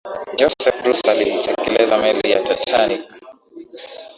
[0.37, 3.03] joseph bruce aliitelekeza meli yake ya titanic